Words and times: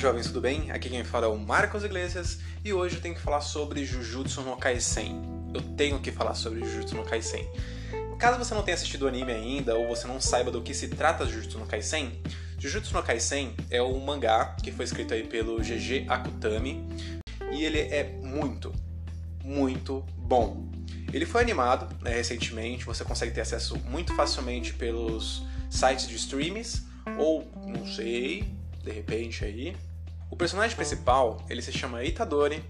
jovens, 0.00 0.28
tudo 0.28 0.40
bem? 0.40 0.70
Aqui 0.70 0.88
quem 0.88 1.04
fala 1.04 1.26
é 1.26 1.28
o 1.28 1.36
Marcos 1.36 1.84
Iglesias 1.84 2.38
e 2.64 2.72
hoje 2.72 2.96
eu 2.96 3.02
tenho 3.02 3.14
que 3.14 3.20
falar 3.20 3.42
sobre 3.42 3.84
Jujutsu 3.84 4.40
no 4.40 4.56
Kaisen. 4.56 5.20
Eu 5.52 5.60
tenho 5.76 6.00
que 6.00 6.10
falar 6.10 6.34
sobre 6.34 6.64
Jujutsu 6.64 6.96
no 6.96 7.04
Kaisen. 7.04 7.46
Caso 8.18 8.38
você 8.38 8.54
não 8.54 8.62
tenha 8.62 8.76
assistido 8.76 9.02
o 9.02 9.08
anime 9.08 9.30
ainda 9.30 9.76
ou 9.76 9.86
você 9.86 10.06
não 10.06 10.18
saiba 10.18 10.50
do 10.50 10.62
que 10.62 10.72
se 10.72 10.88
trata 10.88 11.26
Jujutsu 11.26 11.58
no 11.58 11.66
Kaisen, 11.66 12.18
Jujutsu 12.58 12.94
no 12.94 13.02
Kaisen 13.02 13.54
é 13.68 13.82
um 13.82 14.02
mangá 14.02 14.56
que 14.62 14.72
foi 14.72 14.86
escrito 14.86 15.12
aí 15.12 15.26
pelo 15.26 15.58
GG 15.58 16.06
Akutami 16.08 16.82
e 17.52 17.62
ele 17.62 17.80
é 17.80 18.04
muito, 18.22 18.72
muito 19.44 20.02
bom. 20.16 20.66
Ele 21.12 21.26
foi 21.26 21.42
animado 21.42 21.94
né, 22.00 22.14
recentemente, 22.14 22.86
você 22.86 23.04
consegue 23.04 23.32
ter 23.32 23.42
acesso 23.42 23.76
muito 23.80 24.14
facilmente 24.14 24.72
pelos 24.72 25.44
sites 25.68 26.08
de 26.08 26.16
streams 26.16 26.86
ou, 27.18 27.46
não 27.66 27.86
sei, 27.86 28.50
de 28.82 28.92
repente 28.92 29.44
aí. 29.44 29.76
O 30.30 30.36
personagem 30.36 30.76
principal, 30.76 31.44
ele 31.50 31.60
se 31.60 31.72
chama 31.72 32.04
Itadori 32.04 32.64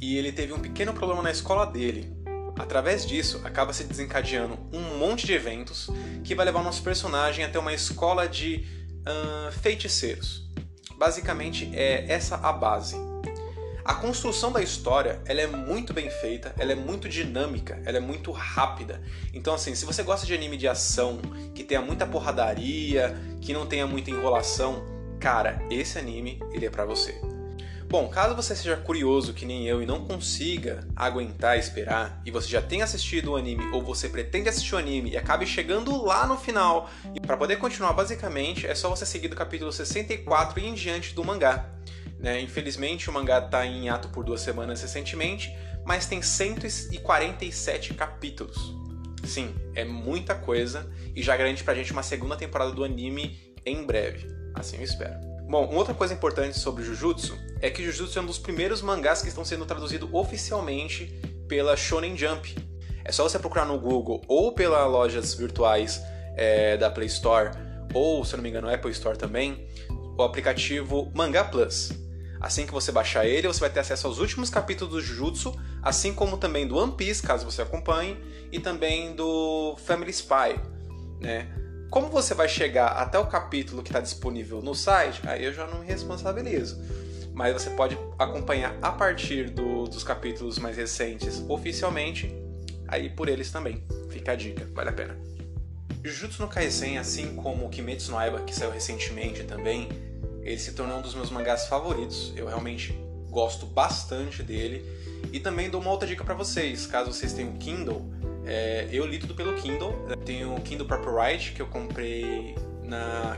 e 0.00 0.16
ele 0.16 0.32
teve 0.32 0.52
um 0.52 0.58
pequeno 0.58 0.94
problema 0.94 1.22
na 1.22 1.30
escola 1.30 1.66
dele. 1.66 2.10
Através 2.58 3.06
disso, 3.06 3.40
acaba 3.44 3.72
se 3.72 3.84
desencadeando 3.84 4.58
um 4.72 4.98
monte 4.98 5.26
de 5.26 5.32
eventos 5.32 5.90
que 6.24 6.34
vai 6.34 6.46
levar 6.46 6.60
o 6.60 6.64
nosso 6.64 6.82
personagem 6.82 7.44
até 7.44 7.58
uma 7.58 7.72
escola 7.72 8.28
de 8.28 8.66
uh, 9.00 9.52
feiticeiros. 9.52 10.50
Basicamente 10.96 11.70
é 11.74 12.10
essa 12.10 12.36
a 12.36 12.52
base. 12.52 12.96
A 13.84 13.94
construção 13.94 14.52
da 14.52 14.62
história 14.62 15.20
ela 15.24 15.40
é 15.40 15.46
muito 15.46 15.92
bem 15.92 16.08
feita, 16.08 16.54
ela 16.56 16.70
é 16.70 16.76
muito 16.76 17.08
dinâmica, 17.08 17.82
ela 17.84 17.98
é 17.98 18.00
muito 18.00 18.30
rápida. 18.30 19.02
Então, 19.34 19.54
assim, 19.54 19.74
se 19.74 19.84
você 19.84 20.04
gosta 20.04 20.24
de 20.24 20.32
anime 20.32 20.56
de 20.56 20.68
ação, 20.68 21.20
que 21.52 21.64
tenha 21.64 21.80
muita 21.82 22.06
porradaria, 22.06 23.16
que 23.40 23.52
não 23.52 23.66
tenha 23.66 23.84
muita 23.86 24.10
enrolação, 24.10 24.84
cara, 25.22 25.64
esse 25.70 25.96
anime 25.96 26.40
ele 26.52 26.66
é 26.66 26.70
para 26.70 26.84
você. 26.84 27.14
Bom, 27.88 28.08
caso 28.08 28.34
você 28.34 28.56
seja 28.56 28.76
curioso 28.76 29.32
que 29.32 29.46
nem 29.46 29.68
eu 29.68 29.80
e 29.80 29.86
não 29.86 30.04
consiga 30.04 30.84
aguentar 30.96 31.56
esperar, 31.56 32.20
e 32.26 32.30
você 32.30 32.48
já 32.48 32.60
tenha 32.60 32.82
assistido 32.82 33.30
o 33.30 33.36
anime 33.36 33.64
ou 33.70 33.82
você 33.82 34.08
pretende 34.08 34.48
assistir 34.48 34.74
o 34.74 34.78
anime 34.78 35.10
e 35.10 35.16
acabe 35.16 35.46
chegando 35.46 36.02
lá 36.02 36.26
no 36.26 36.36
final, 36.36 36.90
e 37.14 37.20
para 37.20 37.36
poder 37.36 37.56
continuar 37.56 37.92
basicamente 37.92 38.66
é 38.66 38.74
só 38.74 38.90
você 38.90 39.06
seguir 39.06 39.28
do 39.28 39.36
capítulo 39.36 39.70
64 39.70 40.58
e 40.58 40.66
em 40.66 40.74
diante 40.74 41.14
do 41.14 41.22
mangá. 41.22 41.70
Né? 42.18 42.40
Infelizmente 42.40 43.08
o 43.08 43.12
mangá 43.12 43.38
está 43.38 43.64
em 43.64 43.88
ato 43.90 44.08
por 44.08 44.24
duas 44.24 44.40
semanas 44.40 44.82
recentemente, 44.82 45.54
mas 45.84 46.06
tem 46.06 46.20
147 46.20 47.94
capítulos. 47.94 48.74
Sim, 49.22 49.54
é 49.76 49.84
muita 49.84 50.34
coisa 50.34 50.90
e 51.14 51.22
já 51.22 51.36
garante 51.36 51.62
pra 51.62 51.74
gente 51.74 51.92
uma 51.92 52.02
segunda 52.02 52.34
temporada 52.34 52.72
do 52.72 52.82
anime 52.82 53.54
em 53.64 53.84
breve. 53.84 54.41
Assim 54.54 54.76
eu 54.76 54.82
espero. 54.82 55.14
Bom, 55.48 55.66
uma 55.66 55.78
outra 55.78 55.94
coisa 55.94 56.14
importante 56.14 56.58
sobre 56.58 56.82
Jujutsu 56.82 57.36
é 57.60 57.68
que 57.70 57.84
Jujutsu 57.84 58.18
é 58.18 58.22
um 58.22 58.26
dos 58.26 58.38
primeiros 58.38 58.80
mangás 58.80 59.22
que 59.22 59.28
estão 59.28 59.44
sendo 59.44 59.66
traduzidos 59.66 60.08
oficialmente 60.12 61.20
pela 61.48 61.76
Shonen 61.76 62.16
Jump. 62.16 62.56
É 63.04 63.12
só 63.12 63.24
você 63.24 63.38
procurar 63.38 63.66
no 63.66 63.78
Google 63.78 64.22
ou 64.28 64.54
pelas 64.54 64.90
lojas 64.90 65.34
virtuais 65.34 66.00
é, 66.36 66.76
da 66.76 66.90
Play 66.90 67.08
Store 67.08 67.50
ou, 67.92 68.24
se 68.24 68.34
não 68.36 68.42
me 68.42 68.48
engano, 68.48 68.72
Apple 68.72 68.90
Store 68.92 69.18
também, 69.18 69.68
o 70.16 70.22
aplicativo 70.22 71.10
Manga 71.14 71.44
Plus. 71.44 71.92
Assim 72.40 72.66
que 72.66 72.72
você 72.72 72.90
baixar 72.90 73.26
ele, 73.26 73.46
você 73.46 73.60
vai 73.60 73.70
ter 73.70 73.80
acesso 73.80 74.06
aos 74.06 74.18
últimos 74.18 74.50
capítulos 74.50 74.94
do 74.94 75.00
Jujutsu, 75.00 75.54
assim 75.80 76.12
como 76.12 76.36
também 76.36 76.66
do 76.66 76.76
One 76.76 76.92
Piece, 76.92 77.22
caso 77.22 77.44
você 77.44 77.62
acompanhe, 77.62 78.18
e 78.50 78.58
também 78.58 79.14
do 79.14 79.76
Family 79.84 80.10
Spy, 80.10 80.58
né? 81.20 81.48
Como 81.92 82.08
você 82.08 82.32
vai 82.32 82.48
chegar 82.48 82.86
até 82.86 83.18
o 83.18 83.26
capítulo 83.26 83.82
que 83.82 83.90
está 83.90 84.00
disponível 84.00 84.62
no 84.62 84.74
site, 84.74 85.20
aí 85.28 85.44
eu 85.44 85.52
já 85.52 85.66
não 85.66 85.80
me 85.80 85.86
responsabilizo. 85.86 86.82
Mas 87.34 87.52
você 87.52 87.68
pode 87.68 87.98
acompanhar 88.18 88.74
a 88.80 88.90
partir 88.90 89.50
do, 89.50 89.84
dos 89.84 90.02
capítulos 90.02 90.58
mais 90.58 90.78
recentes 90.78 91.44
oficialmente, 91.50 92.34
aí 92.88 93.10
por 93.10 93.28
eles 93.28 93.50
também. 93.50 93.84
Fica 94.08 94.32
a 94.32 94.34
dica, 94.34 94.66
vale 94.72 94.88
a 94.88 94.92
pena. 94.94 95.18
Jujutsu 96.02 96.40
no 96.40 96.48
Kaisen, 96.48 96.96
assim 96.96 97.36
como 97.36 97.68
Kimetsu 97.68 98.12
no 98.12 98.16
Aiba, 98.16 98.40
que 98.40 98.54
saiu 98.54 98.70
recentemente 98.70 99.44
também, 99.44 99.90
ele 100.40 100.58
se 100.58 100.72
tornou 100.72 100.96
um 100.96 101.02
dos 101.02 101.14
meus 101.14 101.28
mangás 101.28 101.66
favoritos. 101.66 102.32
Eu 102.34 102.46
realmente 102.46 102.98
gosto 103.28 103.66
bastante 103.66 104.42
dele. 104.42 104.82
E 105.30 105.38
também 105.38 105.68
dou 105.68 105.78
uma 105.78 105.90
outra 105.90 106.08
dica 106.08 106.24
para 106.24 106.32
vocês, 106.32 106.86
caso 106.86 107.12
vocês 107.12 107.34
tenham 107.34 107.52
Kindle, 107.58 108.10
é, 108.44 108.88
eu 108.90 109.06
li 109.06 109.18
tudo 109.18 109.34
pelo 109.34 109.54
Kindle. 109.54 109.94
tenho 110.24 110.54
o 110.54 110.60
Kindle 110.60 110.86
Paperwhite 110.86 111.52
que 111.52 111.62
eu 111.62 111.66
comprei 111.66 112.54
na 112.82 113.36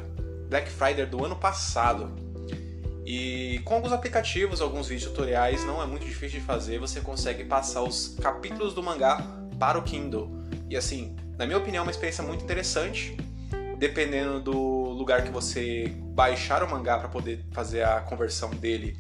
Black 0.48 0.70
Friday 0.70 1.06
do 1.06 1.25
ano 1.25 1.37
passado. 1.37 2.15
E 3.06 3.60
com 3.64 3.75
alguns 3.75 3.93
aplicativos, 3.93 4.60
alguns 4.62 4.88
vídeos 4.88 5.10
tutoriais, 5.10 5.64
não 5.64 5.82
é 5.82 5.87
muito 5.87 6.06
difícil 6.06 6.41
de 6.41 6.47
fazer, 6.47 6.78
você 6.78 7.00
consegue 7.03 7.44
passar 7.44 7.82
os 7.82 8.16
capítulos 8.20 8.72
do 8.72 8.82
mangá 8.82 9.22
para 9.59 9.78
o 9.78 9.82
Kindle. 9.82 10.43
E 10.70 10.76
assim, 10.76 11.14
na 11.37 11.44
minha 11.44 11.59
opinião, 11.59 11.82
é 11.82 11.87
uma 11.87 11.91
experiência 11.91 12.25
muito 12.25 12.43
interessante. 12.43 13.16
Dependendo 13.76 14.41
do 14.41 14.53
lugar 14.53 15.25
que 15.25 15.31
você 15.31 15.93
baixar 16.14 16.62
o 16.62 16.70
mangá 16.70 16.97
para 16.98 17.09
poder 17.09 17.44
fazer 17.53 17.82
a 17.82 18.00
conversão 18.00 18.50
dele, 18.50 18.97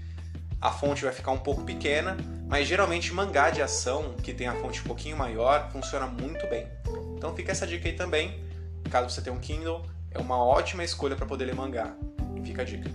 a 0.60 0.70
fonte 0.70 1.04
vai 1.04 1.12
ficar 1.12 1.30
um 1.30 1.38
pouco 1.38 1.62
pequena, 1.62 2.16
mas 2.54 2.68
geralmente 2.68 3.12
mangá 3.12 3.50
de 3.50 3.60
ação, 3.60 4.14
que 4.22 4.32
tem 4.32 4.46
a 4.46 4.54
fonte 4.54 4.80
um 4.80 4.84
pouquinho 4.84 5.16
maior, 5.16 5.72
funciona 5.72 6.06
muito 6.06 6.46
bem. 6.46 6.68
Então 7.16 7.34
fica 7.34 7.50
essa 7.50 7.66
dica 7.66 7.88
aí 7.88 7.96
também. 7.96 8.44
Caso 8.88 9.10
você 9.10 9.20
tenha 9.20 9.34
um 9.34 9.40
Kindle, 9.40 9.84
é 10.12 10.20
uma 10.20 10.38
ótima 10.38 10.84
escolha 10.84 11.16
para 11.16 11.26
poder 11.26 11.46
ler 11.46 11.56
mangá. 11.56 11.96
Fica 12.44 12.62
a 12.62 12.64
dica. 12.64 12.88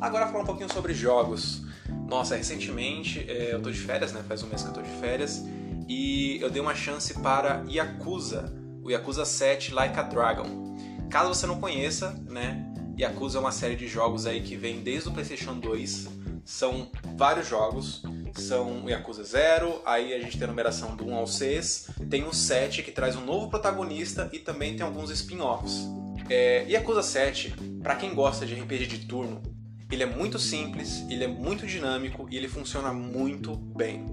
Agora 0.00 0.26
falar 0.26 0.42
um 0.42 0.46
pouquinho 0.46 0.72
sobre 0.72 0.94
jogos. 0.94 1.62
Nossa, 2.08 2.34
recentemente 2.34 3.24
é, 3.30 3.54
eu 3.54 3.62
tô 3.62 3.70
de 3.70 3.78
férias, 3.78 4.12
né? 4.12 4.24
Faz 4.26 4.42
um 4.42 4.48
mês 4.48 4.64
que 4.64 4.68
eu 4.68 4.72
tô 4.72 4.82
de 4.82 4.90
férias 4.98 5.44
e 5.88 6.40
eu 6.40 6.50
dei 6.50 6.60
uma 6.60 6.74
chance 6.74 7.14
para 7.20 7.62
Yakuza, 7.68 8.65
o 8.86 8.90
Yakuza 8.90 9.24
7 9.24 9.74
Like 9.74 9.98
a 9.98 10.02
Dragon. 10.02 10.76
Caso 11.10 11.34
você 11.34 11.46
não 11.46 11.58
conheça, 11.58 12.12
né, 12.28 12.64
Yakuza 12.98 13.38
é 13.38 13.40
uma 13.40 13.50
série 13.50 13.74
de 13.74 13.88
jogos 13.88 14.26
aí 14.26 14.40
que 14.40 14.56
vem 14.56 14.80
desde 14.80 15.08
o 15.08 15.12
PlayStation 15.12 15.58
2. 15.58 16.08
São 16.44 16.88
vários 17.16 17.48
jogos, 17.48 18.02
são 18.32 18.84
o 18.84 18.88
Yakuza 18.88 19.24
0, 19.24 19.82
aí 19.84 20.14
a 20.14 20.20
gente 20.20 20.38
tem 20.38 20.44
a 20.44 20.50
numeração 20.50 20.94
do 20.94 21.04
1 21.04 21.14
ao 21.16 21.26
6, 21.26 21.90
tem 22.08 22.24
o 22.24 22.32
7 22.32 22.84
que 22.84 22.92
traz 22.92 23.16
um 23.16 23.24
novo 23.24 23.50
protagonista 23.50 24.30
e 24.32 24.38
também 24.38 24.76
tem 24.76 24.86
alguns 24.86 25.10
spin-offs. 25.10 25.88
É, 26.30 26.64
Yakuza 26.68 27.02
7, 27.02 27.54
para 27.82 27.96
quem 27.96 28.14
gosta 28.14 28.46
de 28.46 28.54
RPG 28.54 28.86
de 28.86 28.98
turno, 29.06 29.42
ele 29.90 30.04
é 30.04 30.06
muito 30.06 30.38
simples, 30.38 31.04
ele 31.10 31.24
é 31.24 31.28
muito 31.28 31.66
dinâmico 31.66 32.28
e 32.30 32.36
ele 32.36 32.48
funciona 32.48 32.92
muito 32.92 33.56
bem. 33.56 34.06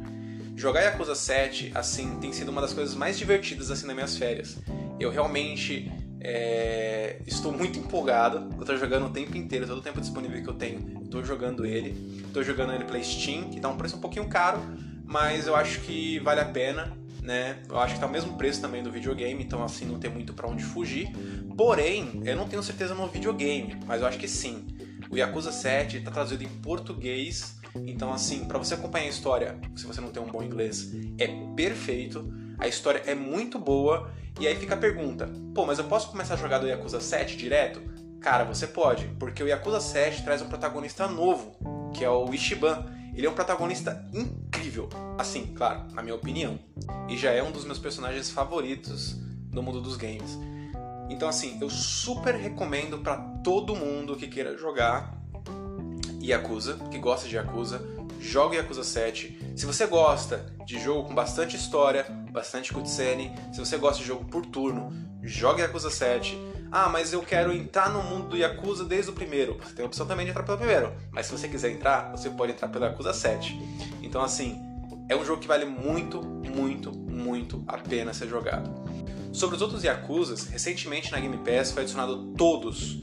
Jogar 0.55 0.81
Yakuza 0.81 1.15
7, 1.15 1.71
assim, 1.73 2.17
tem 2.19 2.31
sido 2.31 2.49
uma 2.49 2.61
das 2.61 2.73
coisas 2.73 2.95
mais 2.95 3.17
divertidas, 3.17 3.71
assim, 3.71 3.85
nas 3.87 3.95
minhas 3.95 4.17
férias. 4.17 4.57
Eu 4.99 5.09
realmente 5.09 5.91
é, 6.23 7.17
estou 7.27 7.51
muito 7.51 7.77
empolgado. 7.77 8.49
Eu 8.55 8.61
estou 8.61 8.77
jogando 8.77 9.07
o 9.07 9.09
tempo 9.09 9.35
inteiro, 9.35 9.67
todo 9.67 9.79
o 9.79 9.81
tempo 9.81 9.99
disponível 9.99 10.41
que 10.41 10.49
eu 10.49 10.53
tenho, 10.53 11.01
estou 11.03 11.23
jogando 11.23 11.65
ele. 11.65 12.23
Estou 12.25 12.43
jogando 12.43 12.73
ele 12.73 12.85
pela 12.85 13.03
Steam, 13.03 13.49
que 13.49 13.59
tá 13.59 13.67
um 13.67 13.77
preço 13.77 13.97
um 13.97 13.99
pouquinho 13.99 14.27
caro, 14.29 14.59
mas 15.05 15.47
eu 15.47 15.55
acho 15.55 15.81
que 15.81 16.19
vale 16.19 16.39
a 16.39 16.45
pena, 16.45 16.95
né? 17.21 17.57
Eu 17.67 17.77
acho 17.79 17.95
que 17.95 17.99
tá 17.99 18.07
o 18.07 18.11
mesmo 18.11 18.37
preço 18.37 18.61
também 18.61 18.81
do 18.81 18.91
videogame, 18.91 19.43
então 19.43 19.63
assim 19.63 19.85
não 19.85 19.99
tem 19.99 20.09
muito 20.09 20.33
para 20.33 20.47
onde 20.47 20.63
fugir. 20.63 21.09
Porém, 21.57 22.21
eu 22.23 22.35
não 22.37 22.47
tenho 22.47 22.63
certeza 22.63 22.95
no 22.95 23.07
videogame, 23.07 23.77
mas 23.85 24.01
eu 24.01 24.07
acho 24.07 24.17
que 24.17 24.27
sim. 24.27 24.65
O 25.09 25.17
Yakuza 25.17 25.51
7 25.51 25.97
está 25.97 26.09
traduzido 26.09 26.43
em 26.43 26.47
português 26.47 27.57
então, 27.75 28.13
assim, 28.13 28.45
para 28.45 28.57
você 28.57 28.75
acompanhar 28.75 29.05
a 29.05 29.09
história, 29.09 29.59
se 29.75 29.85
você 29.85 29.99
não 29.99 30.09
tem 30.09 30.21
um 30.21 30.27
bom 30.27 30.43
inglês, 30.43 30.91
é 31.17 31.27
perfeito. 31.55 32.31
A 32.59 32.67
história 32.67 33.01
é 33.05 33.15
muito 33.15 33.57
boa. 33.57 34.11
E 34.39 34.47
aí 34.47 34.55
fica 34.55 34.75
a 34.75 34.77
pergunta: 34.77 35.29
pô, 35.53 35.65
mas 35.65 35.79
eu 35.79 35.85
posso 35.85 36.09
começar 36.09 36.35
a 36.35 36.37
jogar 36.37 36.59
do 36.59 36.67
Yakuza 36.67 36.99
7 36.99 37.35
direto? 37.35 37.81
Cara, 38.19 38.43
você 38.43 38.67
pode, 38.67 39.05
porque 39.19 39.43
o 39.43 39.47
Yakuza 39.47 39.81
7 39.81 40.23
traz 40.23 40.41
um 40.41 40.47
protagonista 40.47 41.07
novo, 41.07 41.57
que 41.93 42.03
é 42.03 42.09
o 42.09 42.33
Ishiban. 42.33 42.85
Ele 43.13 43.27
é 43.27 43.29
um 43.29 43.33
protagonista 43.33 44.09
incrível, 44.11 44.89
assim, 45.19 45.53
claro, 45.53 45.91
na 45.91 46.01
minha 46.01 46.15
opinião. 46.15 46.57
E 47.07 47.15
já 47.15 47.31
é 47.31 47.43
um 47.43 47.51
dos 47.51 47.63
meus 47.63 47.77
personagens 47.77 48.31
favoritos 48.31 49.19
no 49.51 49.61
mundo 49.61 49.81
dos 49.81 49.97
games. 49.97 50.39
Então, 51.09 51.29
assim, 51.29 51.59
eu 51.61 51.69
super 51.69 52.33
recomendo 52.33 52.99
para 52.99 53.17
todo 53.43 53.75
mundo 53.75 54.15
que 54.15 54.27
queira 54.27 54.57
jogar 54.57 55.22
Yakuza, 56.31 56.77
que 56.89 56.97
gosta 56.97 57.27
de 57.27 57.35
Yakuza, 57.35 57.81
joga 58.19 58.55
Yakuza 58.55 58.83
7. 58.83 59.53
Se 59.55 59.65
você 59.65 59.85
gosta 59.85 60.45
de 60.65 60.79
jogo 60.79 61.07
com 61.07 61.15
bastante 61.15 61.55
história, 61.55 62.05
bastante 62.31 62.73
cutscene, 62.73 63.33
se 63.51 63.59
você 63.59 63.77
gosta 63.77 64.01
de 64.01 64.07
jogo 64.07 64.25
por 64.25 64.45
turno, 64.45 64.93
joga 65.21 65.63
Yakuza 65.63 65.89
7. 65.89 66.37
Ah, 66.71 66.89
mas 66.89 67.13
eu 67.13 67.21
quero 67.21 67.53
entrar 67.53 67.89
no 67.89 68.01
mundo 68.01 68.29
do 68.29 68.37
Yakuza 68.37 68.83
desde 68.83 69.11
o 69.11 69.13
primeiro. 69.13 69.59
Você 69.61 69.75
tem 69.75 69.83
a 69.83 69.87
opção 69.87 70.07
também 70.07 70.25
de 70.25 70.31
entrar 70.31 70.43
pelo 70.43 70.57
primeiro. 70.57 70.93
Mas 71.11 71.27
se 71.27 71.31
você 71.31 71.47
quiser 71.47 71.71
entrar, 71.71 72.09
você 72.11 72.29
pode 72.29 72.53
entrar 72.53 72.67
pelo 72.69 72.85
Yakuza 72.85 73.13
7. 73.13 73.59
Então, 74.01 74.23
assim, 74.23 74.59
é 75.07 75.15
um 75.15 75.23
jogo 75.23 75.41
que 75.41 75.47
vale 75.47 75.65
muito, 75.65 76.21
muito, 76.23 76.91
muito 76.91 77.63
a 77.67 77.77
pena 77.77 78.13
ser 78.13 78.27
jogado. 78.27 78.71
Sobre 79.31 79.55
os 79.55 79.61
outros 79.61 79.83
Yakuzas, 79.83 80.45
recentemente 80.45 81.11
na 81.11 81.19
Game 81.19 81.37
Pass 81.37 81.71
foi 81.71 81.83
adicionado 81.83 82.33
todos, 82.37 83.01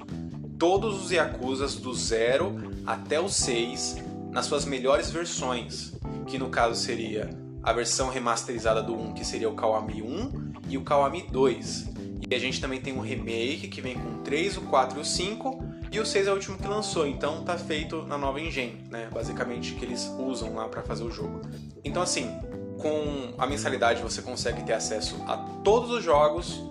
todos 0.61 1.03
os 1.03 1.11
Yakuzas 1.11 1.75
do 1.77 1.95
0 1.95 2.55
até 2.87 3.19
o 3.19 3.31
6 3.31 3.97
nas 4.31 4.45
suas 4.45 4.67
melhores 4.67 5.11
versões, 5.11 5.95
que 6.27 6.39
no 6.39 6.51
caso 6.51 6.79
seria 6.79 7.31
a 7.62 7.73
versão 7.73 8.11
remasterizada 8.11 8.83
do 8.83 8.95
1, 8.95 9.15
que 9.15 9.25
seria 9.25 9.49
o 9.49 9.55
Kawami 9.55 10.03
1 10.03 10.53
e 10.69 10.77
o 10.77 10.83
Kawami 10.83 11.27
2. 11.33 11.89
E 12.31 12.35
a 12.35 12.39
gente 12.39 12.61
também 12.61 12.79
tem 12.79 12.93
um 12.93 13.01
remake 13.01 13.69
que 13.69 13.81
vem 13.81 13.95
com 13.95 14.17
o 14.17 14.19
3, 14.19 14.59
o 14.59 14.61
4 14.62 14.99
e 14.99 15.01
o 15.01 15.05
5, 15.05 15.65
e 15.91 15.99
o 15.99 16.05
6 16.05 16.27
é 16.27 16.31
o 16.31 16.35
último 16.35 16.59
que 16.59 16.69
lançou, 16.69 17.06
então 17.06 17.43
tá 17.43 17.56
feito 17.56 18.03
na 18.03 18.19
nova 18.19 18.39
engine, 18.39 18.85
né? 18.91 19.09
Basicamente 19.11 19.75
que 19.75 19.85
eles 19.85 20.13
usam 20.19 20.55
lá 20.55 20.69
para 20.69 20.83
fazer 20.83 21.05
o 21.05 21.11
jogo. 21.11 21.41
Então 21.83 22.03
assim, 22.03 22.31
com 22.79 23.33
a 23.39 23.47
mensalidade 23.47 24.03
você 24.03 24.21
consegue 24.21 24.63
ter 24.63 24.75
acesso 24.75 25.17
a 25.27 25.39
todos 25.65 25.91
os 25.91 26.05
jogos 26.05 26.63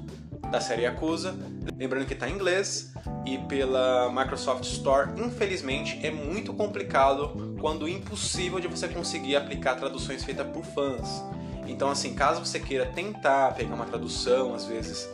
da 0.52 0.62
série 0.62 0.84
Yakuza, 0.84 1.36
lembrando 1.76 2.06
que 2.06 2.14
está 2.14 2.30
em 2.30 2.34
inglês 2.34 2.94
e 3.26 3.38
pela 3.38 4.12
Microsoft 4.12 4.64
Store, 4.64 5.10
infelizmente 5.22 6.00
é 6.06 6.12
muito 6.12 6.54
complicado 6.54 7.56
quando 7.60 7.88
impossível 7.88 8.60
de 8.60 8.68
você 8.68 8.88
conseguir 8.88 9.36
aplicar 9.36 9.76
traduções 9.76 10.24
feitas 10.24 10.48
por 10.48 10.64
fãs. 10.64 11.24
Então 11.68 11.90
assim, 11.90 12.14
caso 12.14 12.44
você 12.44 12.60
queira 12.60 12.86
tentar 12.88 13.54
pegar 13.54 13.76
uma 13.76 13.86
tradução, 13.86 14.54
às 14.54 14.66
vezes 14.66 15.10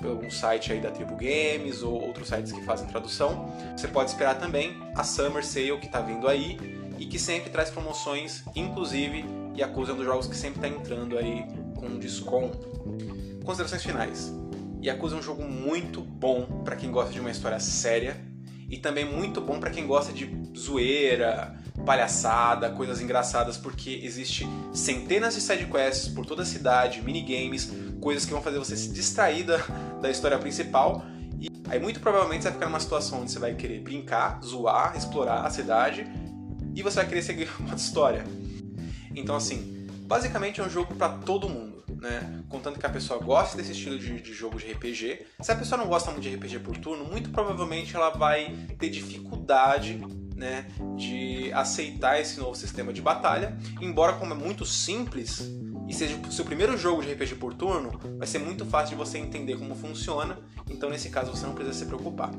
por 0.00 0.08
algum 0.08 0.30
site 0.30 0.72
aí 0.72 0.80
da 0.80 0.90
Tribu 0.90 1.14
Games 1.14 1.82
ou 1.82 1.92
outros 1.92 2.28
sites 2.28 2.52
que 2.52 2.62
fazem 2.62 2.88
tradução. 2.88 3.52
Você 3.76 3.86
pode 3.86 4.10
esperar 4.10 4.38
também 4.38 4.76
a 4.96 5.04
Summer 5.04 5.44
Sale 5.44 5.78
que 5.78 5.86
está 5.86 6.00
vindo 6.00 6.26
aí 6.26 6.58
e 6.98 7.06
que 7.06 7.18
sempre 7.18 7.50
traz 7.50 7.70
promoções, 7.70 8.42
inclusive 8.54 9.24
é 9.58 9.66
um 9.66 9.96
dos 9.96 10.06
jogos 10.06 10.26
que 10.26 10.36
sempre 10.36 10.64
está 10.64 10.68
entrando 10.68 11.18
aí 11.18 11.44
com 11.76 11.98
desconto. 11.98 12.58
Considerações 13.44 13.82
finais. 13.82 14.39
Yakuza 14.82 15.16
é 15.16 15.18
um 15.18 15.22
jogo 15.22 15.42
muito 15.42 16.00
bom 16.00 16.62
para 16.64 16.74
quem 16.76 16.90
gosta 16.90 17.12
de 17.12 17.20
uma 17.20 17.30
história 17.30 17.60
séria 17.60 18.16
e 18.68 18.78
também 18.78 19.04
muito 19.04 19.40
bom 19.40 19.58
para 19.58 19.70
quem 19.70 19.86
gosta 19.86 20.12
de 20.12 20.30
zoeira, 20.56 21.58
palhaçada, 21.84 22.70
coisas 22.70 23.00
engraçadas, 23.00 23.56
porque 23.56 24.00
existe 24.02 24.46
centenas 24.72 25.34
de 25.34 25.40
sidequests 25.40 26.08
por 26.08 26.24
toda 26.24 26.42
a 26.42 26.46
cidade, 26.46 27.02
minigames, 27.02 27.72
coisas 28.00 28.24
que 28.24 28.32
vão 28.32 28.40
fazer 28.40 28.58
você 28.58 28.76
se 28.76 28.90
distrair 28.90 29.44
da, 29.44 29.58
da 30.00 30.10
história 30.10 30.38
principal. 30.38 31.04
E 31.40 31.48
aí 31.68 31.80
muito 31.80 32.00
provavelmente 32.00 32.42
você 32.42 32.48
vai 32.48 32.52
ficar 32.54 32.66
numa 32.66 32.80
situação 32.80 33.22
onde 33.22 33.32
você 33.32 33.38
vai 33.38 33.54
querer 33.54 33.80
brincar, 33.80 34.40
zoar, 34.42 34.96
explorar 34.96 35.44
a 35.44 35.50
cidade 35.50 36.06
e 36.74 36.82
você 36.82 36.96
vai 36.96 37.08
querer 37.08 37.22
seguir 37.22 37.48
uma 37.60 37.74
história. 37.74 38.24
Então 39.14 39.34
assim, 39.34 39.86
basicamente 40.02 40.60
é 40.60 40.64
um 40.64 40.70
jogo 40.70 40.94
para 40.94 41.08
todo 41.08 41.48
mundo. 41.48 41.69
Né? 42.00 42.42
Contanto 42.48 42.80
que 42.80 42.86
a 42.86 42.90
pessoa 42.90 43.20
goste 43.20 43.58
desse 43.58 43.72
estilo 43.72 43.98
de, 43.98 44.20
de, 44.22 44.32
jogo 44.32 44.58
de 44.58 44.72
RPG. 44.72 45.26
Se 45.40 45.52
a 45.52 45.56
pessoa 45.56 45.78
não 45.78 45.86
gosta 45.86 46.10
muito 46.10 46.22
de 46.22 46.34
RPG 46.34 46.60
por 46.60 46.76
turno, 46.78 47.04
muito 47.04 47.28
provavelmente 47.28 47.94
ela 47.94 48.08
vai 48.08 48.56
ter 48.78 48.88
dificuldade 48.88 50.00
né, 50.34 50.66
de 50.96 51.52
aceitar 51.52 52.18
esse 52.18 52.40
novo 52.40 52.54
sistema 52.54 52.90
de 52.90 53.02
batalha. 53.02 53.56
Embora 53.82 54.14
como 54.14 54.32
é 54.32 54.36
muito 54.36 54.64
simples 54.64 55.40
e 55.86 55.92
seja 55.92 56.16
o 56.16 56.32
seu 56.32 56.44
primeiro 56.44 56.76
jogo 56.78 57.02
de 57.02 57.12
RPG 57.12 57.34
por 57.34 57.52
turno, 57.52 58.00
vai 58.16 58.26
ser 58.26 58.38
muito 58.38 58.64
fácil 58.64 58.96
de 58.96 59.04
você 59.04 59.18
entender 59.18 59.58
como 59.58 59.74
funciona. 59.74 60.38
Então 60.70 60.88
nesse 60.88 61.10
caso 61.10 61.30
você 61.30 61.44
não 61.44 61.54
precisa 61.54 61.78
se 61.78 61.84
preocupar. 61.84 62.30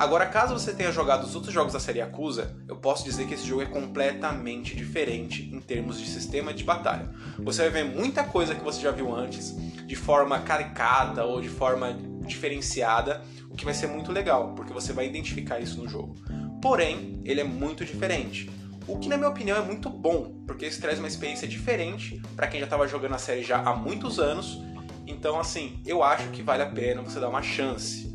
Agora, 0.00 0.24
caso 0.24 0.58
você 0.58 0.72
tenha 0.72 0.90
jogado 0.90 1.24
os 1.24 1.34
outros 1.34 1.52
jogos 1.52 1.74
da 1.74 1.78
série 1.78 1.98
Yakuza, 1.98 2.56
eu 2.66 2.74
posso 2.74 3.04
dizer 3.04 3.26
que 3.26 3.34
esse 3.34 3.46
jogo 3.46 3.60
é 3.60 3.66
completamente 3.66 4.74
diferente 4.74 5.54
em 5.54 5.60
termos 5.60 6.00
de 6.00 6.06
sistema 6.06 6.54
de 6.54 6.64
batalha. 6.64 7.10
Você 7.40 7.68
vai 7.68 7.82
ver 7.82 7.84
muita 7.84 8.24
coisa 8.24 8.54
que 8.54 8.64
você 8.64 8.80
já 8.80 8.90
viu 8.90 9.14
antes, 9.14 9.54
de 9.86 9.94
forma 9.94 10.38
caricata 10.38 11.22
ou 11.26 11.38
de 11.42 11.50
forma 11.50 11.92
diferenciada, 12.26 13.22
o 13.50 13.54
que 13.54 13.62
vai 13.62 13.74
ser 13.74 13.88
muito 13.88 14.10
legal, 14.10 14.54
porque 14.54 14.72
você 14.72 14.90
vai 14.94 15.06
identificar 15.06 15.60
isso 15.60 15.78
no 15.82 15.86
jogo. 15.86 16.14
Porém, 16.62 17.20
ele 17.22 17.42
é 17.42 17.44
muito 17.44 17.84
diferente. 17.84 18.50
O 18.88 18.98
que, 18.98 19.06
na 19.06 19.18
minha 19.18 19.28
opinião, 19.28 19.58
é 19.58 19.62
muito 19.62 19.90
bom, 19.90 20.42
porque 20.46 20.66
isso 20.66 20.80
traz 20.80 20.98
uma 20.98 21.08
experiência 21.08 21.46
diferente 21.46 22.22
para 22.34 22.46
quem 22.46 22.58
já 22.58 22.64
estava 22.64 22.88
jogando 22.88 23.16
a 23.16 23.18
série 23.18 23.42
já 23.42 23.58
há 23.58 23.76
muitos 23.76 24.18
anos. 24.18 24.62
Então, 25.06 25.38
assim, 25.38 25.78
eu 25.84 26.02
acho 26.02 26.30
que 26.30 26.42
vale 26.42 26.62
a 26.62 26.70
pena 26.70 27.02
você 27.02 27.20
dar 27.20 27.28
uma 27.28 27.42
chance. 27.42 28.09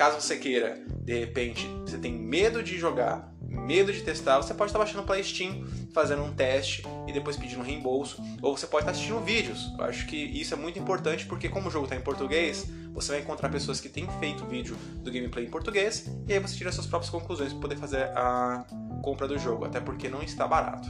Caso 0.00 0.18
você 0.18 0.38
queira, 0.38 0.82
de 1.04 1.18
repente, 1.18 1.66
você 1.82 1.98
tem 1.98 2.10
medo 2.10 2.62
de 2.62 2.78
jogar, 2.78 3.30
medo 3.42 3.92
de 3.92 4.00
testar, 4.00 4.38
você 4.38 4.54
pode 4.54 4.70
estar 4.70 4.78
baixando 4.78 5.02
pela 5.02 5.22
Steam, 5.22 5.62
fazendo 5.92 6.22
um 6.22 6.32
teste 6.32 6.82
e 7.06 7.12
depois 7.12 7.36
pedindo 7.36 7.60
um 7.60 7.62
reembolso, 7.62 8.16
ou 8.40 8.56
você 8.56 8.66
pode 8.66 8.84
estar 8.84 8.92
assistindo 8.92 9.20
vídeos. 9.20 9.70
Eu 9.78 9.84
acho 9.84 10.06
que 10.06 10.16
isso 10.16 10.54
é 10.54 10.56
muito 10.56 10.78
importante 10.78 11.26
porque 11.26 11.50
como 11.50 11.68
o 11.68 11.70
jogo 11.70 11.84
está 11.84 11.96
em 11.96 12.00
português, 12.00 12.66
você 12.94 13.12
vai 13.12 13.20
encontrar 13.20 13.50
pessoas 13.50 13.78
que 13.78 13.90
têm 13.90 14.08
feito 14.18 14.46
vídeo 14.46 14.74
do 15.04 15.12
gameplay 15.12 15.44
em 15.44 15.50
português 15.50 16.06
e 16.26 16.32
aí 16.32 16.38
você 16.38 16.56
tira 16.56 16.72
suas 16.72 16.86
próprias 16.86 17.10
conclusões 17.10 17.52
para 17.52 17.60
poder 17.60 17.76
fazer 17.76 18.04
a 18.16 18.64
compra 19.02 19.28
do 19.28 19.38
jogo, 19.38 19.66
até 19.66 19.80
porque 19.80 20.08
não 20.08 20.22
está 20.22 20.48
barato. 20.48 20.88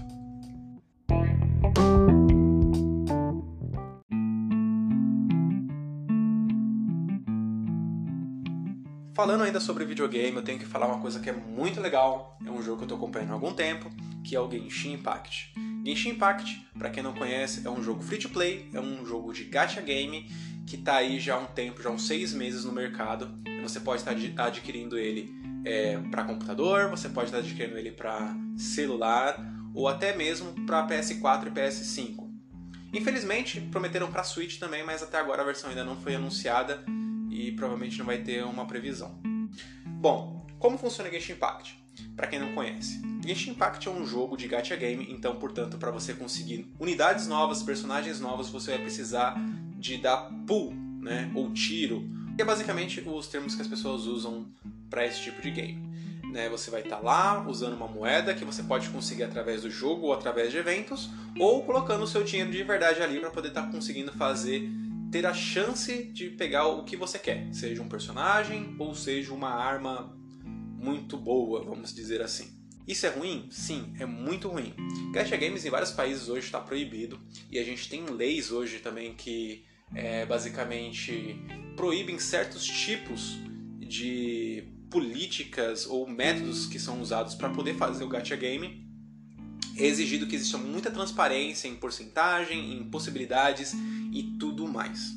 Falando 9.13 9.43
ainda 9.43 9.59
sobre 9.59 9.85
videogame, 9.85 10.37
eu 10.37 10.43
tenho 10.43 10.59
que 10.59 10.65
falar 10.65 10.87
uma 10.87 11.01
coisa 11.01 11.19
que 11.19 11.29
é 11.29 11.33
muito 11.33 11.81
legal, 11.81 12.39
é 12.47 12.51
um 12.51 12.63
jogo 12.63 12.77
que 12.77 12.83
eu 12.83 12.87
estou 12.87 12.97
acompanhando 12.97 13.31
há 13.31 13.35
algum 13.35 13.53
tempo, 13.53 13.91
que 14.25 14.37
é 14.37 14.41
o 14.41 14.49
Genshin 14.49 14.93
Impact. 14.93 15.53
Genshin 15.85 16.11
Impact, 16.11 16.65
para 16.79 16.91
quem 16.91 17.03
não 17.03 17.13
conhece, 17.13 17.67
é 17.67 17.71
um 17.71 17.83
jogo 17.83 18.03
free 18.03 18.19
to 18.19 18.29
play, 18.29 18.71
é 18.73 18.79
um 18.79 19.05
jogo 19.05 19.33
de 19.33 19.45
gacha 19.45 19.81
game 19.81 20.31
que 20.65 20.77
está 20.77 20.97
aí 20.97 21.19
já 21.19 21.35
há 21.35 21.39
um 21.39 21.47
tempo, 21.47 21.83
já 21.83 21.89
há 21.89 21.93
uns 21.93 22.07
seis 22.07 22.33
meses 22.33 22.65
no 22.65 22.73
mercado. 22.73 23.29
Você 23.63 23.81
pode 23.81 24.03
estar 24.03 24.47
adquirindo 24.47 24.97
ele 24.97 25.35
é, 25.65 25.99
para 26.11 26.23
computador, 26.23 26.89
você 26.89 27.09
pode 27.09 27.27
estar 27.27 27.39
adquirindo 27.39 27.77
ele 27.77 27.91
para 27.91 28.33
celular 28.57 29.37
ou 29.75 29.89
até 29.89 30.17
mesmo 30.17 30.53
para 30.67 30.87
PS4 30.87 31.49
e 31.49 31.51
PS5. 31.51 32.31
Infelizmente, 32.93 33.61
prometeram 33.61 34.11
para 34.11 34.23
Switch 34.23 34.59
também, 34.59 34.85
mas 34.85 35.03
até 35.03 35.19
agora 35.19 35.43
a 35.43 35.45
versão 35.45 35.71
ainda 35.71 35.85
não 35.85 35.97
foi 35.97 36.15
anunciada 36.15 36.85
e 37.31 37.53
provavelmente 37.53 37.99
não 37.99 38.07
vai 38.07 38.19
ter 38.19 38.45
uma 38.45 38.67
previsão. 38.67 39.19
Bom, 39.87 40.47
como 40.59 40.77
funciona 40.77 41.11
Genshin 41.11 41.33
Impact? 41.33 41.79
Para 42.17 42.27
quem 42.27 42.39
não 42.39 42.53
conhece, 42.53 43.01
Genshin 43.25 43.51
Impact 43.51 43.87
é 43.89 43.91
um 43.91 44.07
jogo 44.07 44.37
de 44.37 44.49
gacha 44.49 44.75
game, 44.77 45.07
então, 45.11 45.37
portanto, 45.37 45.79
para 45.79 45.91
você 45.91 46.15
conseguir 46.15 46.71
unidades 46.79 47.27
novas, 47.27 47.63
personagens 47.63 48.21
novos, 48.21 48.49
você 48.49 48.73
vai 48.73 48.81
precisar 48.81 49.35
de 49.79 49.97
dar 49.99 50.31
pull, 50.47 50.73
né, 51.01 51.31
ou 51.35 51.53
tiro, 51.53 52.09
que 52.37 52.43
é 52.43 52.45
basicamente 52.45 53.03
os 53.07 53.29
termos 53.29 53.55
que 53.55 53.63
as 53.63 53.69
pessoas 53.69 54.07
usam 54.07 54.47
para 54.89 55.07
esse 55.07 55.21
tipo 55.23 55.41
de 55.41 55.51
game. 55.51 55.91
Né, 56.33 56.49
você 56.49 56.71
vai 56.71 56.83
estar 56.83 56.97
tá 56.97 57.03
lá 57.03 57.49
usando 57.49 57.75
uma 57.75 57.89
moeda 57.89 58.35
que 58.35 58.45
você 58.45 58.63
pode 58.63 58.89
conseguir 58.91 59.25
através 59.25 59.63
do 59.63 59.71
jogo 59.71 60.07
ou 60.07 60.13
através 60.13 60.51
de 60.51 60.59
eventos, 60.59 61.11
ou 61.39 61.65
colocando 61.65 62.05
o 62.05 62.07
seu 62.07 62.23
dinheiro 62.23 62.51
de 62.51 62.63
verdade 62.63 63.03
ali 63.03 63.19
para 63.19 63.31
poder 63.31 63.49
estar 63.49 63.63
tá 63.63 63.73
conseguindo 63.73 64.13
fazer 64.13 64.71
ter 65.11 65.27
a 65.27 65.35
chance 65.35 66.05
de 66.05 66.31
pegar 66.31 66.67
o 66.67 66.85
que 66.85 66.97
você 66.97 67.19
quer, 67.19 67.53
seja 67.53 67.83
um 67.83 67.89
personagem 67.89 68.75
ou 68.79 68.95
seja 68.95 69.33
uma 69.35 69.51
arma 69.51 70.17
muito 70.79 71.17
boa, 71.17 71.63
vamos 71.65 71.95
dizer 71.95 72.23
assim. 72.23 72.61
Isso 72.87 73.07
é 73.07 73.11
ruim? 73.11 73.47
Sim, 73.51 73.95
é 73.99 74.07
muito 74.07 74.49
ruim. 74.49 74.75
Gacha 75.13 75.37
Games 75.37 75.65
em 75.65 75.71
vários 75.71 75.93
países 75.93 76.29
hoje 76.29 76.47
está 76.47 76.61
proibido 76.61 77.21
e 77.51 77.59
a 77.59 77.65
gente 77.65 77.89
tem 77.89 78.05
leis 78.07 78.51
hoje 78.51 78.79
também 78.79 79.15
que 79.15 79.65
é, 79.95 80.25
basicamente 80.25 81.37
proíbem 81.77 82.19
certos 82.19 82.65
tipos 82.65 83.39
de 83.79 84.65
políticas 84.91 85.87
ou 85.87 86.09
métodos 86.09 86.67
que 86.67 86.79
são 86.79 87.01
usados 87.01 87.35
para 87.35 87.51
poder 87.51 87.77
fazer 87.77 88.05
o 88.05 88.09
gacha 88.09 88.37
game. 88.37 88.89
É 89.77 89.87
exigido 89.87 90.27
que 90.27 90.35
exista 90.35 90.59
muita 90.59 90.91
transparência 90.91 91.69
em 91.69 91.77
porcentagem, 91.77 92.75
em 92.75 92.85
possibilidades 92.91 93.73
e 94.13 94.37
mais. 94.71 95.13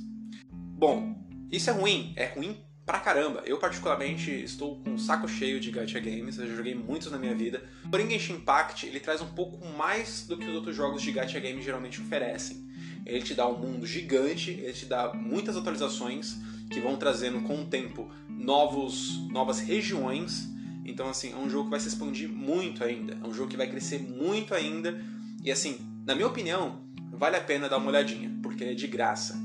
Bom, 0.51 1.15
isso 1.51 1.69
é 1.69 1.73
ruim, 1.73 2.13
é 2.15 2.25
ruim 2.25 2.57
pra 2.85 2.99
caramba. 2.99 3.43
Eu, 3.45 3.57
particularmente, 3.57 4.31
estou 4.31 4.81
com 4.81 4.91
um 4.91 4.97
saco 4.97 5.27
cheio 5.27 5.59
de 5.59 5.71
gacha 5.71 5.99
games, 5.99 6.37
eu 6.37 6.55
joguei 6.55 6.75
muitos 6.75 7.11
na 7.11 7.17
minha 7.17 7.35
vida. 7.35 7.63
Porém, 7.89 8.09
Genshin 8.09 8.33
Impact, 8.33 8.85
ele 8.85 8.99
traz 8.99 9.21
um 9.21 9.27
pouco 9.27 9.65
mais 9.77 10.25
do 10.27 10.37
que 10.37 10.45
os 10.45 10.55
outros 10.55 10.75
jogos 10.75 11.01
de 11.01 11.11
gacha 11.11 11.39
games 11.39 11.63
geralmente 11.63 12.01
oferecem. 12.01 12.67
Ele 13.05 13.21
te 13.21 13.33
dá 13.33 13.47
um 13.47 13.57
mundo 13.57 13.85
gigante, 13.85 14.51
ele 14.51 14.73
te 14.73 14.85
dá 14.85 15.13
muitas 15.13 15.57
atualizações 15.57 16.37
que 16.69 16.79
vão 16.79 16.97
trazendo 16.97 17.41
com 17.41 17.61
o 17.61 17.65
tempo 17.65 18.09
novos, 18.29 19.19
novas 19.29 19.59
regiões. 19.59 20.49
Então, 20.85 21.09
assim, 21.09 21.31
é 21.31 21.35
um 21.35 21.49
jogo 21.49 21.65
que 21.65 21.71
vai 21.71 21.79
se 21.79 21.87
expandir 21.87 22.29
muito 22.29 22.83
ainda. 22.83 23.17
É 23.21 23.27
um 23.27 23.33
jogo 23.33 23.49
que 23.49 23.57
vai 23.57 23.69
crescer 23.69 23.99
muito 23.99 24.53
ainda. 24.53 25.01
E, 25.43 25.51
assim, 25.51 25.77
na 26.05 26.15
minha 26.15 26.27
opinião, 26.27 26.81
vale 27.11 27.37
a 27.37 27.41
pena 27.41 27.69
dar 27.69 27.77
uma 27.77 27.89
olhadinha, 27.89 28.31
porque 28.41 28.63
ele 28.63 28.71
é 28.71 28.75
de 28.75 28.87
graça. 28.87 29.42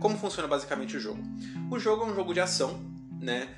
Como 0.00 0.18
funciona 0.18 0.48
basicamente 0.48 0.96
o 0.96 1.00
jogo? 1.00 1.22
O 1.70 1.78
jogo 1.78 2.04
é 2.04 2.06
um 2.06 2.14
jogo 2.14 2.34
de 2.34 2.40
ação, 2.40 2.80
né? 3.20 3.48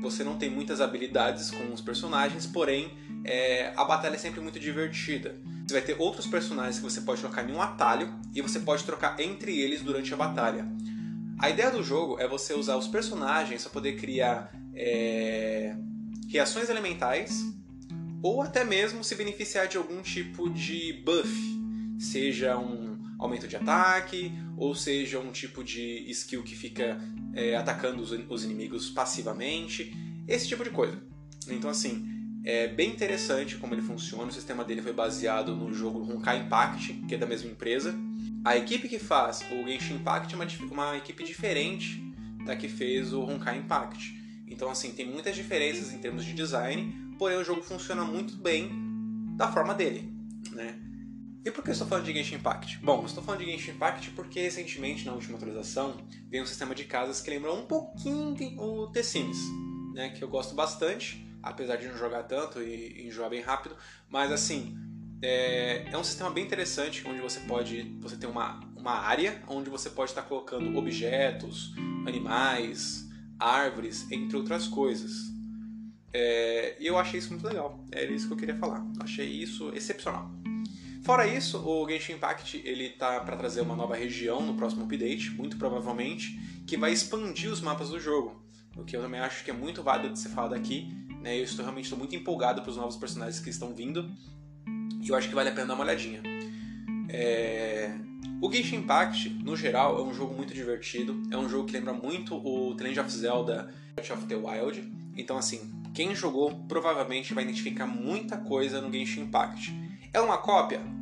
você 0.00 0.22
não 0.22 0.36
tem 0.36 0.50
muitas 0.50 0.80
habilidades 0.80 1.50
com 1.50 1.72
os 1.72 1.80
personagens, 1.80 2.46
porém 2.46 2.96
é, 3.24 3.72
a 3.76 3.84
batalha 3.84 4.14
é 4.14 4.18
sempre 4.18 4.40
muito 4.40 4.58
divertida. 4.58 5.34
Você 5.66 5.74
vai 5.74 5.82
ter 5.82 5.96
outros 5.98 6.26
personagens 6.26 6.76
que 6.76 6.82
você 6.82 7.00
pode 7.00 7.20
trocar 7.20 7.48
em 7.48 7.52
um 7.52 7.60
atalho 7.60 8.12
e 8.34 8.40
você 8.40 8.60
pode 8.60 8.84
trocar 8.84 9.18
entre 9.20 9.60
eles 9.60 9.82
durante 9.82 10.12
a 10.14 10.16
batalha. 10.16 10.66
A 11.38 11.50
ideia 11.50 11.70
do 11.70 11.82
jogo 11.82 12.18
é 12.18 12.26
você 12.26 12.54
usar 12.54 12.76
os 12.76 12.88
personagens 12.88 13.62
para 13.62 13.72
poder 13.72 13.96
criar 13.96 14.52
é, 14.74 15.76
reações 16.28 16.68
elementais 16.68 17.42
ou 18.22 18.42
até 18.42 18.64
mesmo 18.64 19.04
se 19.04 19.14
beneficiar 19.14 19.68
de 19.68 19.76
algum 19.76 20.02
tipo 20.02 20.48
de 20.50 20.92
buff, 21.04 21.30
seja 21.98 22.56
um 22.58 22.97
aumento 23.18 23.48
de 23.48 23.56
ataque 23.56 24.32
ou 24.56 24.74
seja 24.74 25.18
um 25.18 25.32
tipo 25.32 25.64
de 25.64 26.04
skill 26.10 26.42
que 26.42 26.54
fica 26.54 27.00
é, 27.34 27.56
atacando 27.56 28.02
os, 28.02 28.12
os 28.28 28.44
inimigos 28.44 28.90
passivamente, 28.90 29.92
esse 30.26 30.46
tipo 30.46 30.62
de 30.64 30.70
coisa. 30.70 31.02
Então 31.48 31.70
assim, 31.70 32.06
é 32.44 32.68
bem 32.68 32.90
interessante 32.90 33.56
como 33.56 33.74
ele 33.74 33.82
funciona. 33.82 34.26
O 34.26 34.32
sistema 34.32 34.64
dele 34.64 34.82
foi 34.82 34.92
baseado 34.92 35.54
no 35.54 35.72
jogo 35.72 36.00
Honkai 36.00 36.40
Impact, 36.40 36.94
que 37.08 37.14
é 37.14 37.18
da 37.18 37.26
mesma 37.26 37.50
empresa. 37.50 37.94
A 38.44 38.56
equipe 38.56 38.88
que 38.88 38.98
faz 38.98 39.44
o 39.50 39.68
Genshin 39.68 39.96
Impact 39.96 40.32
é 40.32 40.36
uma, 40.36 40.46
uma 40.70 40.96
equipe 40.96 41.24
diferente 41.24 42.02
da 42.44 42.56
que 42.56 42.68
fez 42.68 43.12
o 43.12 43.20
Honkai 43.20 43.58
Impact. 43.58 44.16
Então, 44.46 44.70
assim, 44.70 44.92
tem 44.92 45.06
muitas 45.06 45.36
diferenças 45.36 45.92
em 45.92 45.98
termos 45.98 46.24
de 46.24 46.32
design, 46.32 47.14
porém 47.18 47.36
o 47.36 47.44
jogo 47.44 47.62
funciona 47.62 48.04
muito 48.04 48.36
bem 48.36 48.70
da 49.36 49.52
forma 49.52 49.74
dele, 49.74 50.10
né? 50.52 50.78
E 51.44 51.50
por 51.50 51.62
que 51.62 51.70
eu 51.70 51.72
estou 51.72 51.86
falando 51.86 52.04
de 52.04 52.12
Genshin 52.12 52.36
Impact? 52.36 52.78
Bom, 52.78 53.00
eu 53.00 53.06
estou 53.06 53.22
falando 53.22 53.40
de 53.40 53.50
Genshin 53.50 53.70
Impact 53.70 54.10
porque 54.10 54.40
recentemente, 54.40 55.04
na 55.06 55.12
última 55.12 55.36
atualização, 55.36 55.96
veio 56.28 56.42
um 56.42 56.46
sistema 56.46 56.74
de 56.74 56.84
casas 56.84 57.20
que 57.20 57.30
lembra 57.30 57.52
um 57.52 57.66
pouquinho 57.66 58.36
o 58.60 58.88
The 58.88 59.02
Sims, 59.02 59.38
né? 59.94 60.10
Que 60.10 60.22
eu 60.22 60.28
gosto 60.28 60.54
bastante, 60.54 61.26
apesar 61.42 61.76
de 61.76 61.86
não 61.86 61.96
jogar 61.96 62.24
tanto 62.24 62.60
e 62.60 63.06
enjoar 63.06 63.30
bem 63.30 63.40
rápido, 63.40 63.76
mas 64.08 64.32
assim, 64.32 64.76
é, 65.22 65.88
é 65.90 65.98
um 65.98 66.04
sistema 66.04 66.30
bem 66.30 66.44
interessante 66.44 67.06
onde 67.06 67.20
você 67.20 67.40
pode. 67.40 67.96
Você 68.00 68.16
tem 68.16 68.28
uma, 68.28 68.60
uma 68.76 68.92
área 68.92 69.42
onde 69.48 69.70
você 69.70 69.90
pode 69.90 70.10
estar 70.10 70.22
colocando 70.22 70.76
objetos, 70.76 71.72
animais, 72.06 73.08
árvores, 73.38 74.10
entre 74.10 74.36
outras 74.36 74.66
coisas. 74.66 75.12
É, 76.12 76.76
e 76.80 76.86
eu 76.86 76.98
achei 76.98 77.18
isso 77.18 77.30
muito 77.30 77.46
legal. 77.46 77.84
É 77.92 78.04
isso 78.04 78.26
que 78.26 78.32
eu 78.32 78.38
queria 78.38 78.56
falar. 78.56 78.84
Achei 79.00 79.26
isso 79.26 79.70
excepcional. 79.74 80.30
Fora 81.08 81.26
isso, 81.26 81.66
o 81.66 81.88
Genshin 81.88 82.12
Impact 82.12 82.60
ele 82.66 82.90
tá 82.90 83.20
para 83.20 83.34
trazer 83.34 83.62
uma 83.62 83.74
nova 83.74 83.96
região 83.96 84.42
no 84.42 84.52
próximo 84.52 84.84
update, 84.84 85.30
muito 85.30 85.56
provavelmente, 85.56 86.38
que 86.66 86.76
vai 86.76 86.92
expandir 86.92 87.50
os 87.50 87.62
mapas 87.62 87.88
do 87.88 87.98
jogo. 87.98 88.44
O 88.76 88.84
que 88.84 88.94
eu 88.94 89.00
também 89.00 89.18
acho 89.18 89.42
que 89.42 89.50
é 89.50 89.54
muito 89.54 89.82
válido 89.82 90.12
de 90.12 90.18
ser 90.18 90.28
falado 90.28 90.52
aqui. 90.52 90.94
Né? 91.22 91.38
Eu 91.38 91.44
estou 91.44 91.64
realmente 91.64 91.84
estou 91.84 91.98
muito 91.98 92.14
empolgado 92.14 92.60
para 92.60 92.70
os 92.70 92.76
novos 92.76 92.94
personagens 92.94 93.40
que 93.40 93.48
estão 93.48 93.74
vindo 93.74 94.10
e 95.00 95.08
eu 95.08 95.16
acho 95.16 95.30
que 95.30 95.34
vale 95.34 95.48
a 95.48 95.52
pena 95.52 95.68
dar 95.68 95.74
uma 95.76 95.84
olhadinha. 95.84 96.20
É... 97.08 97.90
O 98.42 98.52
Genshin 98.52 98.76
Impact, 98.76 99.30
no 99.30 99.56
geral, 99.56 99.98
é 99.98 100.02
um 100.02 100.12
jogo 100.12 100.34
muito 100.34 100.52
divertido. 100.52 101.22
É 101.30 101.38
um 101.38 101.48
jogo 101.48 101.64
que 101.64 101.72
lembra 101.72 101.94
muito 101.94 102.36
o 102.36 102.74
The 102.76 102.84
Legend 102.84 103.00
of 103.00 103.10
Zelda 103.10 103.74
Breath 103.94 104.10
of 104.10 104.26
the 104.26 104.36
Wild. 104.36 104.92
Então, 105.16 105.38
assim, 105.38 105.72
quem 105.94 106.14
jogou 106.14 106.54
provavelmente 106.68 107.32
vai 107.32 107.44
identificar 107.44 107.86
muita 107.86 108.36
coisa 108.36 108.82
no 108.82 108.92
Genshin 108.92 109.22
Impact. 109.22 109.74
É 110.12 110.20
uma 110.20 110.36
cópia? 110.36 110.97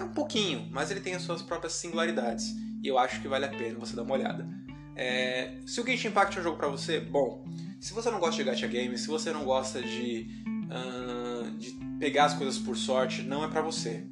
É 0.00 0.02
um 0.02 0.08
pouquinho, 0.08 0.66
mas 0.70 0.90
ele 0.90 1.00
tem 1.00 1.14
as 1.14 1.20
suas 1.20 1.42
próprias 1.42 1.74
singularidades. 1.74 2.56
E 2.82 2.88
eu 2.88 2.98
acho 2.98 3.20
que 3.20 3.28
vale 3.28 3.44
a 3.44 3.50
pena 3.50 3.78
você 3.78 3.94
dar 3.94 4.02
uma 4.02 4.14
olhada. 4.14 4.48
É... 4.96 5.58
Se 5.66 5.78
o 5.78 5.84
Genshin 5.84 6.08
Impact 6.08 6.38
é 6.38 6.40
um 6.40 6.42
jogo 6.42 6.56
para 6.56 6.68
você, 6.68 6.98
bom, 7.00 7.44
se 7.78 7.92
você 7.92 8.10
não 8.10 8.18
gosta 8.18 8.36
de 8.36 8.44
gacha 8.44 8.66
game, 8.66 8.96
se 8.96 9.06
você 9.06 9.30
não 9.30 9.44
gosta 9.44 9.82
de, 9.82 10.42
uh, 10.46 11.50
de 11.58 11.72
pegar 11.98 12.24
as 12.24 12.34
coisas 12.34 12.58
por 12.58 12.78
sorte, 12.78 13.20
não 13.22 13.44
é 13.44 13.48
para 13.48 13.60
você. 13.60 14.06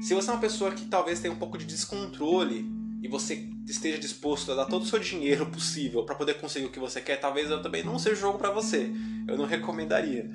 Se 0.00 0.12
você 0.12 0.28
é 0.28 0.32
uma 0.32 0.40
pessoa 0.40 0.72
que 0.72 0.86
talvez 0.86 1.20
tenha 1.20 1.32
um 1.32 1.38
pouco 1.38 1.56
de 1.56 1.64
descontrole 1.66 2.68
e 3.00 3.06
você 3.06 3.48
esteja 3.68 3.96
disposto 3.96 4.50
a 4.50 4.56
dar 4.56 4.66
todo 4.66 4.82
o 4.82 4.86
seu 4.86 4.98
dinheiro 4.98 5.46
possível 5.46 6.04
para 6.04 6.16
poder 6.16 6.34
conseguir 6.40 6.66
o 6.66 6.70
que 6.70 6.80
você 6.80 7.00
quer, 7.00 7.20
talvez 7.20 7.48
eu 7.48 7.62
também 7.62 7.84
não 7.84 7.96
seja 7.96 8.16
o 8.16 8.20
jogo 8.20 8.38
para 8.38 8.50
você. 8.50 8.90
Eu 9.28 9.38
não 9.38 9.44
recomendaria. 9.44 10.28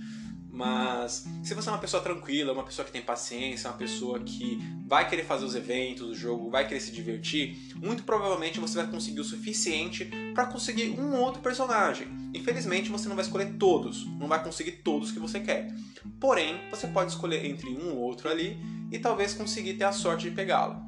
Mas 0.54 1.26
se 1.42 1.56
você 1.56 1.68
é 1.68 1.72
uma 1.72 1.80
pessoa 1.80 2.04
tranquila, 2.04 2.54
uma 2.54 2.64
pessoa 2.64 2.86
que 2.86 2.92
tem 2.92 3.02
paciência, 3.02 3.68
uma 3.72 3.76
pessoa 3.76 4.20
que 4.20 4.60
vai 4.86 5.10
querer 5.10 5.26
fazer 5.26 5.46
os 5.46 5.56
eventos 5.56 6.08
do 6.08 6.16
jogo, 6.16 6.52
vai 6.52 6.68
querer 6.68 6.80
se 6.80 6.92
divertir, 6.92 7.58
muito 7.76 8.04
provavelmente 8.04 8.60
você 8.60 8.76
vai 8.76 8.86
conseguir 8.86 9.20
o 9.20 9.24
suficiente 9.24 10.12
para 10.36 10.46
conseguir 10.46 10.92
um 10.92 11.16
outro 11.16 11.42
personagem. 11.42 12.08
Infelizmente 12.36 12.92
você 12.92 13.10
não 13.10 13.16
vai 13.16 13.26
escolher 13.26 13.54
todos, 13.58 14.06
não 14.20 14.28
vai 14.28 14.44
conseguir 14.44 14.74
todos 14.84 15.12
que 15.12 15.18
você 15.18 15.40
quer. 15.40 15.74
Porém, 16.20 16.60
você 16.70 16.86
pode 16.86 17.10
escolher 17.10 17.44
entre 17.44 17.72
um 17.72 17.96
ou 17.96 17.98
outro 17.98 18.30
ali 18.30 18.56
e 18.92 19.00
talvez 19.00 19.34
conseguir 19.34 19.74
ter 19.74 19.86
a 19.86 19.92
sorte 19.92 20.30
de 20.30 20.36
pegá-lo. 20.36 20.80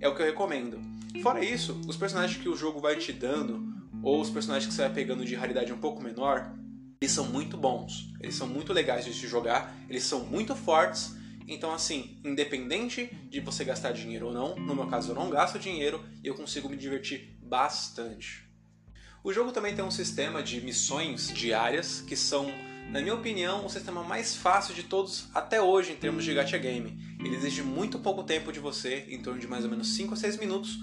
É 0.00 0.06
o 0.06 0.14
que 0.14 0.20
eu 0.20 0.26
recomendo. 0.26 0.78
Fora 1.22 1.42
isso, 1.42 1.80
os 1.88 1.96
personagens 1.96 2.38
que 2.38 2.48
o 2.48 2.56
jogo 2.56 2.78
vai 2.78 2.96
te 2.96 3.10
dando, 3.10 3.72
ou 4.02 4.20
os 4.20 4.28
personagens 4.28 4.66
que 4.66 4.74
você 4.74 4.82
vai 4.82 4.92
pegando 4.92 5.24
de 5.24 5.34
raridade 5.34 5.72
um 5.72 5.78
pouco 5.78 6.02
menor, 6.02 6.52
eles 7.02 7.10
são 7.10 7.24
muito 7.24 7.56
bons, 7.56 8.14
eles 8.20 8.36
são 8.36 8.46
muito 8.46 8.72
legais 8.72 9.04
de 9.04 9.12
se 9.12 9.26
jogar, 9.26 9.74
eles 9.88 10.04
são 10.04 10.20
muito 10.24 10.54
fortes. 10.54 11.16
Então, 11.48 11.74
assim, 11.74 12.16
independente 12.24 13.06
de 13.28 13.40
você 13.40 13.64
gastar 13.64 13.90
dinheiro 13.90 14.28
ou 14.28 14.32
não, 14.32 14.54
no 14.54 14.72
meu 14.72 14.86
caso 14.86 15.10
eu 15.10 15.14
não 15.16 15.28
gasto 15.28 15.58
dinheiro 15.58 16.00
e 16.22 16.28
eu 16.28 16.34
consigo 16.36 16.68
me 16.68 16.76
divertir 16.76 17.36
bastante. 17.42 18.48
O 19.24 19.32
jogo 19.32 19.50
também 19.50 19.74
tem 19.74 19.84
um 19.84 19.90
sistema 19.90 20.44
de 20.44 20.60
missões 20.60 21.32
diárias 21.34 22.00
que 22.02 22.14
são, 22.14 22.46
na 22.92 23.00
minha 23.00 23.14
opinião, 23.14 23.66
o 23.66 23.68
sistema 23.68 24.04
mais 24.04 24.36
fácil 24.36 24.72
de 24.72 24.84
todos 24.84 25.26
até 25.34 25.60
hoje 25.60 25.90
em 25.90 25.96
termos 25.96 26.22
de 26.22 26.32
gacha 26.32 26.56
game. 26.56 26.96
Ele 27.18 27.34
exige 27.34 27.64
muito 27.64 27.98
pouco 27.98 28.22
tempo 28.22 28.52
de 28.52 28.60
você, 28.60 29.06
em 29.08 29.20
torno 29.20 29.40
de 29.40 29.48
mais 29.48 29.64
ou 29.64 29.70
menos 29.70 29.96
5 29.96 30.14
a 30.14 30.16
6 30.16 30.36
minutos, 30.36 30.78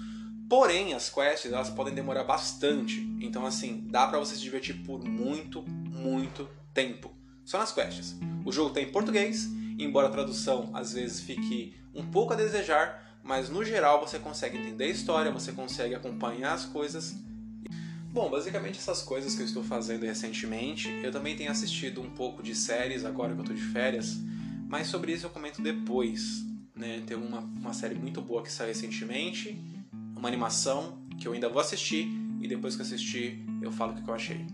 Porém, 0.50 0.94
as 0.94 1.08
quests 1.08 1.52
elas 1.52 1.70
podem 1.70 1.94
demorar 1.94 2.24
bastante. 2.24 2.98
Então, 3.20 3.46
assim, 3.46 3.86
dá 3.88 4.08
para 4.08 4.18
você 4.18 4.34
se 4.34 4.40
divertir 4.40 4.82
por 4.84 5.04
muito, 5.04 5.62
muito 5.62 6.48
tempo. 6.74 7.14
Só 7.44 7.58
nas 7.58 7.70
quests. 7.70 8.16
O 8.44 8.50
jogo 8.50 8.70
tem 8.70 8.82
tá 8.82 8.90
em 8.90 8.92
português, 8.92 9.48
embora 9.78 10.08
a 10.08 10.10
tradução 10.10 10.72
às 10.74 10.92
vezes 10.92 11.20
fique 11.20 11.76
um 11.94 12.04
pouco 12.04 12.32
a 12.32 12.36
desejar, 12.36 13.20
mas 13.22 13.48
no 13.48 13.64
geral 13.64 14.00
você 14.00 14.18
consegue 14.18 14.58
entender 14.58 14.86
a 14.86 14.88
história, 14.88 15.30
você 15.30 15.52
consegue 15.52 15.94
acompanhar 15.94 16.52
as 16.52 16.64
coisas. 16.64 17.14
Bom, 18.12 18.28
basicamente 18.28 18.80
essas 18.80 19.02
coisas 19.02 19.36
que 19.36 19.42
eu 19.42 19.46
estou 19.46 19.62
fazendo 19.62 20.04
recentemente, 20.04 20.88
eu 21.04 21.12
também 21.12 21.36
tenho 21.36 21.52
assistido 21.52 22.00
um 22.00 22.10
pouco 22.10 22.42
de 22.42 22.56
séries 22.56 23.04
agora 23.04 23.34
que 23.34 23.38
eu 23.38 23.44
estou 23.44 23.56
de 23.56 23.62
férias, 23.62 24.18
mas 24.68 24.88
sobre 24.88 25.12
isso 25.12 25.26
eu 25.26 25.30
comento 25.30 25.62
depois. 25.62 26.44
Né? 26.74 27.04
Tem 27.06 27.16
uma, 27.16 27.38
uma 27.38 27.72
série 27.72 27.94
muito 27.94 28.20
boa 28.20 28.42
que 28.42 28.50
saiu 28.50 28.68
recentemente, 28.68 29.79
uma 30.20 30.28
animação 30.28 30.98
que 31.18 31.26
eu 31.26 31.32
ainda 31.32 31.48
vou 31.48 31.60
assistir 31.60 32.08
e 32.40 32.46
depois 32.46 32.76
que 32.76 32.82
assistir 32.82 33.44
eu 33.60 33.72
falo 33.72 33.92
o 33.92 34.02
que 34.02 34.08
eu 34.08 34.14
achei. 34.14 34.46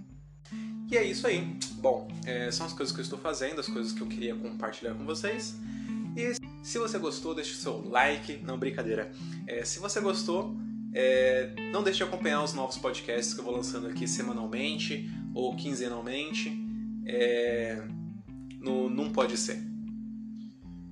E 0.90 0.96
é 0.96 1.04
isso 1.04 1.26
aí. 1.26 1.58
Bom, 1.74 2.08
é, 2.24 2.50
são 2.50 2.64
as 2.64 2.72
coisas 2.72 2.94
que 2.94 3.00
eu 3.00 3.02
estou 3.02 3.18
fazendo, 3.18 3.60
as 3.60 3.68
coisas 3.68 3.92
que 3.92 4.00
eu 4.00 4.06
queria 4.06 4.34
compartilhar 4.34 4.94
com 4.94 5.04
vocês. 5.04 5.56
E 6.16 6.34
se 6.62 6.78
você 6.78 6.98
gostou, 6.98 7.34
deixe 7.34 7.52
o 7.52 7.56
seu 7.56 7.88
like. 7.88 8.38
Não, 8.44 8.56
brincadeira. 8.56 9.10
É, 9.46 9.64
se 9.64 9.80
você 9.80 10.00
gostou, 10.00 10.56
é, 10.94 11.52
não 11.72 11.82
deixe 11.82 11.98
de 11.98 12.04
acompanhar 12.04 12.42
os 12.42 12.54
novos 12.54 12.78
podcasts 12.78 13.34
que 13.34 13.40
eu 13.40 13.44
vou 13.44 13.54
lançando 13.54 13.88
aqui 13.88 14.06
semanalmente 14.06 15.10
ou 15.34 15.56
quinzenalmente. 15.56 16.56
É, 17.04 17.82
no 18.60 18.88
Não 18.88 19.10
Pode 19.10 19.36
Ser. 19.36 19.60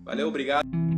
Valeu, 0.05 0.29
obrigado. 0.29 0.94